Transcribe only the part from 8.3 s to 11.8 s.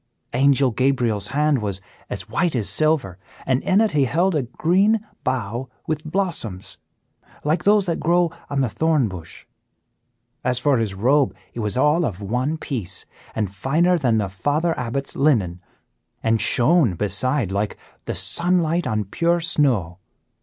on the thorn bush. As for his robe, it was